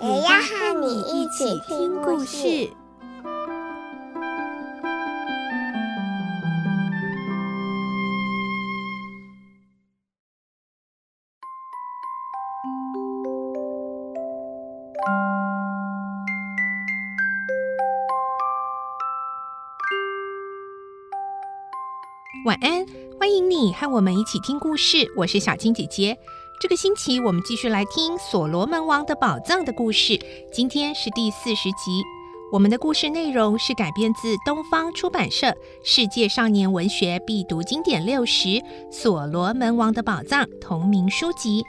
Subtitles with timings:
[0.00, 2.70] 也要和你一起听故事。
[22.44, 22.86] 晚安，
[23.18, 25.12] 欢迎你和我们一起听故事。
[25.16, 26.16] 我是小青姐姐。
[26.60, 30.18] 这个星期我们继续来听《所罗门王的宝藏》的故事。
[30.52, 32.02] 今天是第四十集。
[32.50, 35.46] 我们的故事内容是改编自东方出版社
[35.84, 38.48] 《世界少年文学必读经典六十》
[38.90, 41.62] 《所罗门王的宝藏》同名书籍。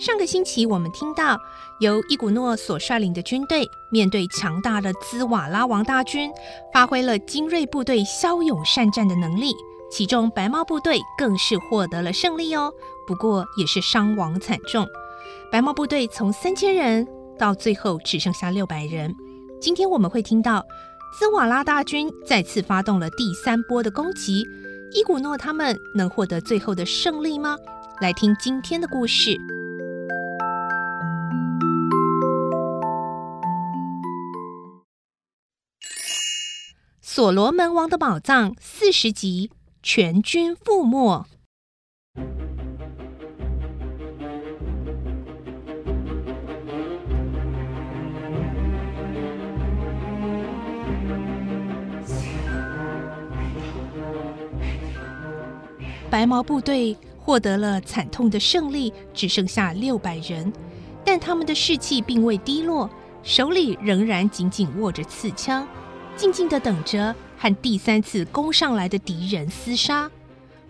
[0.00, 1.38] 上个星期我们听到，
[1.78, 6.28] 由伊古诺所率领的军队面对强大的兹瓦拉王大军，
[6.72, 9.54] 发挥了精锐部队骁勇善战的能力。
[9.92, 12.72] 其中白帽部队更是获得了胜利哦，
[13.06, 14.86] 不过也是伤亡惨重。
[15.50, 17.06] 白帽部队从三千人
[17.38, 19.14] 到最后只剩下六百人。
[19.60, 20.64] 今天我们会听到
[21.18, 24.44] 兹瓦拉大军再次发动了第三波的攻击，
[24.92, 27.56] 伊古诺他们能获得最后的胜利吗？
[28.00, 29.30] 来听今天的故事，
[37.00, 39.50] 《所罗门王的宝藏》四十集。
[39.86, 41.26] 全军覆没。
[56.14, 60.52] 白毛部队获得了惨痛的胜利，只剩下六百人，
[61.04, 62.88] 但他们的士气并未低落，
[63.24, 65.66] 手里仍然紧紧握着刺枪，
[66.16, 67.12] 静静地等着。
[67.36, 70.08] 和第三次攻上来的敌人厮杀。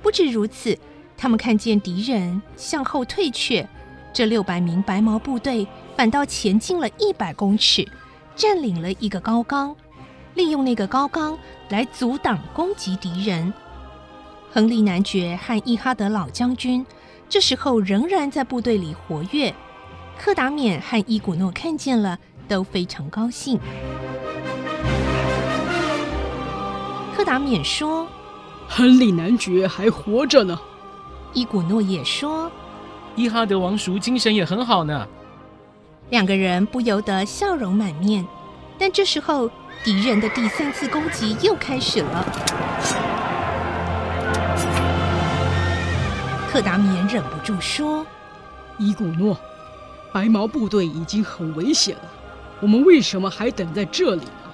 [0.00, 0.78] 不止如此，
[1.14, 3.68] 他们看见敌人向后退却，
[4.14, 7.86] 这六百名白毛部队反倒前进了一百公尺，
[8.34, 9.76] 占领了一个高岗，
[10.32, 11.38] 利用那个高岗
[11.68, 13.52] 来阻挡攻击敌人。
[14.54, 16.86] 亨利男爵和伊哈德老将军
[17.28, 19.52] 这时候仍然在部队里活跃。
[20.16, 22.16] 克达缅和伊古诺看见了，
[22.46, 23.58] 都非常高兴。
[27.16, 28.06] 克达缅说
[28.70, 30.56] ：“亨利男爵还活着呢。”
[31.34, 32.48] 伊古诺也说
[33.16, 35.04] ：“伊哈德王叔精神也很好呢。”
[36.10, 38.24] 两个人不由得笑容满面。
[38.78, 39.50] 但这时候，
[39.82, 42.63] 敌人的第三次攻击又开始了。
[46.54, 48.06] 克达缅忍不住说
[48.78, 49.36] ：“伊古诺，
[50.12, 52.02] 白毛部队已经很危险了，
[52.60, 54.52] 我们为什么还等在这里呢？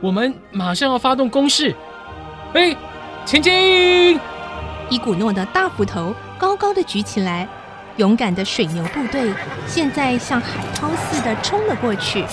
[0.00, 1.74] 我们马上要发动攻势。”
[2.54, 2.76] 哎，
[3.26, 4.20] 前进！
[4.90, 7.48] 伊古诺的大斧头高高的举起来，
[7.96, 9.34] 勇敢的水牛部队
[9.66, 12.24] 现在像海涛似的冲了过去。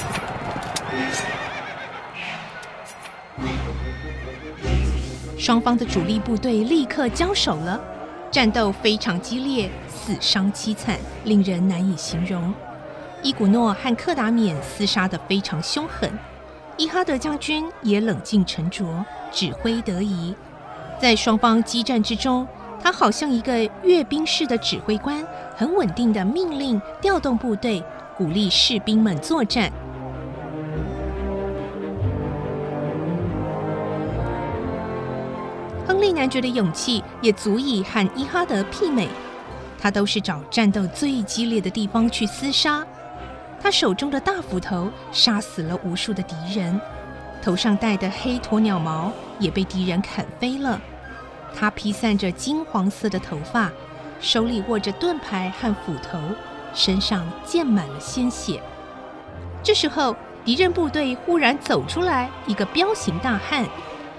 [5.39, 7.81] 双方的主力部队立刻交手了，
[8.29, 12.53] 战斗非常激烈，死伤凄惨，令人难以形容。
[13.23, 16.11] 伊古诺和克达缅厮杀得非常凶狠。
[16.75, 18.85] 伊哈德将军也冷静沉着，
[19.31, 20.35] 指挥得宜。
[20.99, 22.47] 在双方激战之中，
[22.83, 27.81] 他好像一个阅兵式的指挥官，很稳定的命令、调动部队，
[28.15, 29.71] 鼓励士兵们作战。
[36.17, 39.07] 男爵的勇气也足以和伊哈德媲美，
[39.79, 42.83] 他都是找战斗最激烈的地方去厮杀。
[43.61, 46.81] 他手中的大斧头杀死了无数的敌人，
[47.39, 50.81] 头上戴的黑鸵鸟毛也被敌人砍飞了。
[51.55, 53.71] 他披散着金黄色的头发，
[54.19, 56.19] 手里握着盾牌和斧头，
[56.73, 58.59] 身上溅满了鲜血。
[59.61, 63.63] 这时候，敌人部队忽然走出来一个彪形大汉，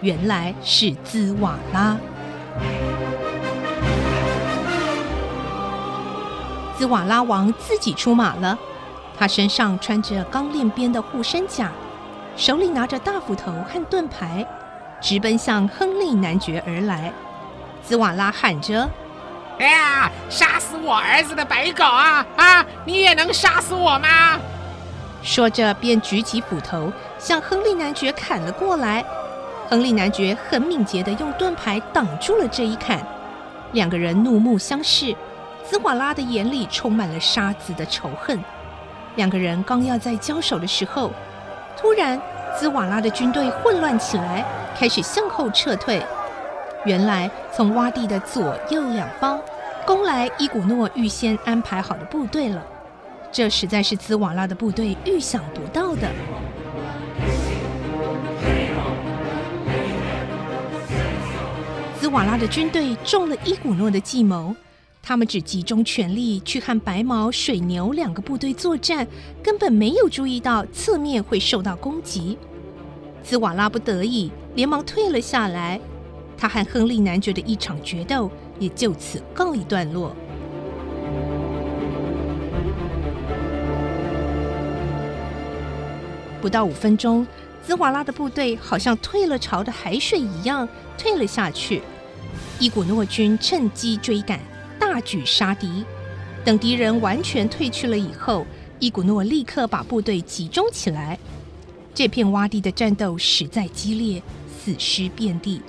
[0.01, 1.97] 原来是兹瓦拉。
[6.77, 8.57] 兹瓦拉王自己出马了。
[9.19, 11.73] 他身上穿着钢链边的护身甲，
[12.37, 14.47] 手里拿着大斧头和盾牌，
[15.01, 17.13] 直奔向亨利男爵而来。
[17.83, 18.89] 兹瓦拉喊着
[19.59, 22.25] ：“哎呀，杀死我儿子的白狗啊！
[22.37, 24.39] 啊，你也能杀死我吗？”
[25.21, 29.05] 说着便举起斧头向亨利男爵砍了过来。
[29.69, 32.99] 亨利男爵很敏捷地用盾牌挡住了这一砍。
[33.73, 35.15] 两个人怒目相视，
[35.63, 38.43] 兹瓦拉的眼里充满了杀子的仇恨。
[39.17, 41.11] 两个人刚要在交手的时候，
[41.77, 42.19] 突然
[42.59, 44.43] 兹瓦拉的军队混乱起来，
[44.75, 46.03] 开始向后撤退。
[46.87, 49.39] 原来从洼地的左右两方
[49.85, 52.65] 攻来伊古诺预先安排好的部队了，
[53.31, 56.09] 这实在是兹瓦拉的部队预想不到的。
[62.09, 64.57] 兹瓦拉的军队中了伊古诺的计谋，
[65.03, 69.07] 他们只集中全力去和白毛、水牛两个部队作战，
[69.43, 72.39] 根本没有注意到侧面会受到攻击。
[73.23, 75.79] 兹瓦拉不得已，连忙退了下来。
[76.39, 80.17] 他和亨利男爵的一场决斗也就此告一段落。
[86.41, 87.27] 不到五分钟，
[87.63, 90.67] 兹瓦拉的部队好像退了潮的海水一样
[90.97, 91.83] 退了下去。
[92.61, 94.41] 伊古诺军趁机追赶，
[94.81, 95.85] 大举杀敌。
[96.45, 98.45] 等敌人完全退去了以后，
[98.81, 101.17] 伊古诺立刻把部队集中起来。
[101.95, 105.63] 这片洼地的战斗实在激烈，死尸遍地。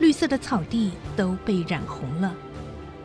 [0.00, 2.34] 绿色的草地都被染红了，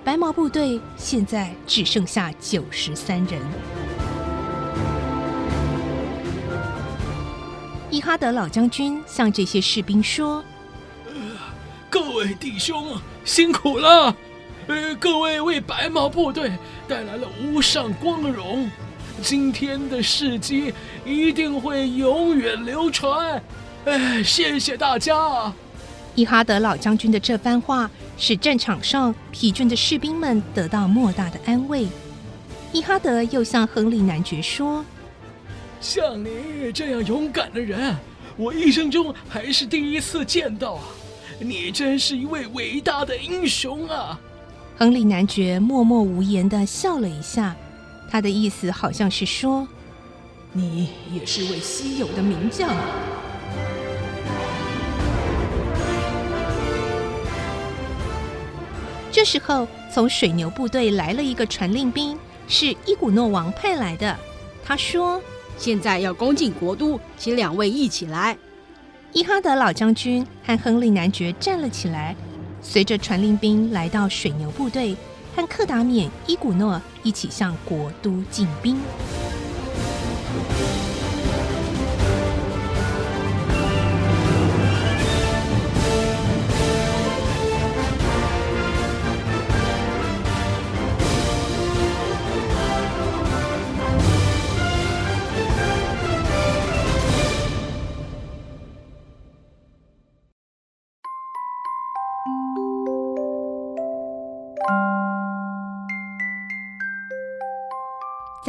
[0.03, 3.39] 白毛部队现在只剩下九十三人。
[7.91, 10.43] 伊哈德老将军向这些士兵说
[11.89, 12.95] ：“各位弟兄，
[13.25, 14.15] 辛苦了！
[14.67, 16.51] 呃，各位为白毛部队
[16.87, 18.69] 带来了无上光荣，
[19.23, 20.71] 今天的事迹
[21.03, 23.41] 一定会永远流传。
[23.85, 25.51] 哎，谢谢大家。”
[26.13, 31.87] 伊哈德老将军的这番话，使战场上疲倦的士兵们得到莫大的安慰。
[32.71, 34.85] 伊哈德又向亨利男爵说
[35.81, 37.97] ：“像你这样勇敢的人，
[38.37, 40.83] 我一生中还是第一次见到啊！
[41.39, 44.19] 你真是一位伟大的英雄啊！”
[44.77, 47.55] 亨利男爵默默无言的笑了一下，
[48.09, 49.67] 他的意思好像是说
[50.53, 52.69] ：“你也是位稀有的名将。”
[59.11, 64.15] 这时候，从水牛部队来了一个传令兵，是伊古诺王派来的。
[64.63, 65.21] 他说
[65.57, 68.37] ：“现在要攻进国都，请两位一起来。”
[69.11, 72.15] 伊哈德老将军和亨利男爵站了起来，
[72.61, 74.95] 随着传令兵来到水牛部队，
[75.35, 78.79] 和克达缅、伊古诺一起向国都进兵。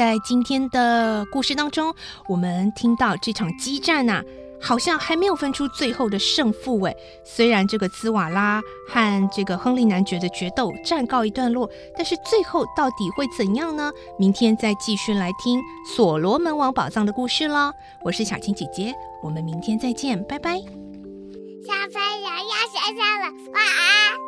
[0.00, 1.94] 在今天的故事当中，
[2.26, 4.22] 我们听到这场激战呐、
[4.58, 6.96] 好像还没有分出最后的胜负哎。
[7.22, 13.92] 虽然这个兹瓦拉和这个亨利男爵的决斗暂告一段落，但是最后到底会怎样呢？
[14.18, 15.60] 明天再继续来听
[15.94, 17.70] 所罗门王宝藏的故事喽。
[18.02, 20.56] 我是小青姐姐，我们明天再见，拜拜。
[20.56, 24.19] 小朋友要睡觉了，晚安。